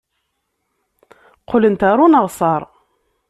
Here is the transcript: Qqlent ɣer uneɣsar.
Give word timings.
Qqlent 1.41 1.85
ɣer 1.87 1.97
uneɣsar. 2.05 2.61